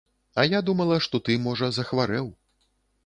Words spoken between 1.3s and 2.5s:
можа, захварэў.